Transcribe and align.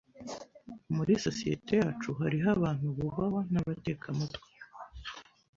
Muri 0.95 1.13
societe 1.25 1.71
yacu, 1.81 2.09
hariho 2.19 2.47
abantu 2.57 2.85
bubahwa 2.95 3.41
nabatekamutwe. 3.51 4.47